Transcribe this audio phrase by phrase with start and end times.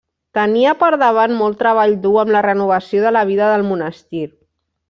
[0.35, 4.27] Tenia per davant molt treball dur amb la renovació de la vida del monestir.